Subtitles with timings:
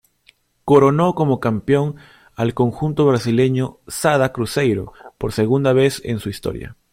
[0.65, 1.95] Coronó como campeón
[2.33, 6.75] al conjunto brasileño Sada Cruzeiro por segunda vez en su historia.